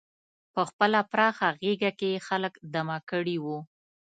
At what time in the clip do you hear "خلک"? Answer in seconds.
2.27-2.53